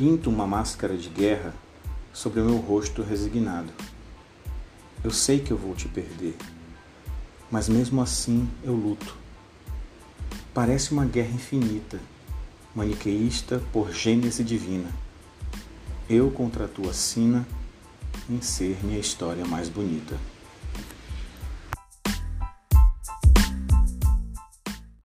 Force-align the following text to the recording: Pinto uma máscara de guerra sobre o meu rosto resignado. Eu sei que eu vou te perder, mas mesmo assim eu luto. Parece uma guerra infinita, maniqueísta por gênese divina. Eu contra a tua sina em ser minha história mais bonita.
Pinto 0.00 0.30
uma 0.30 0.46
máscara 0.46 0.96
de 0.96 1.10
guerra 1.10 1.54
sobre 2.10 2.40
o 2.40 2.44
meu 2.46 2.56
rosto 2.56 3.02
resignado. 3.02 3.70
Eu 5.04 5.10
sei 5.10 5.40
que 5.40 5.50
eu 5.50 5.58
vou 5.58 5.74
te 5.74 5.88
perder, 5.88 6.34
mas 7.50 7.68
mesmo 7.68 8.00
assim 8.00 8.48
eu 8.64 8.72
luto. 8.72 9.14
Parece 10.54 10.92
uma 10.92 11.04
guerra 11.04 11.34
infinita, 11.34 12.00
maniqueísta 12.74 13.62
por 13.74 13.92
gênese 13.92 14.42
divina. 14.42 14.90
Eu 16.08 16.30
contra 16.30 16.64
a 16.64 16.68
tua 16.68 16.94
sina 16.94 17.46
em 18.26 18.40
ser 18.40 18.82
minha 18.82 18.98
história 18.98 19.44
mais 19.44 19.68
bonita. 19.68 20.16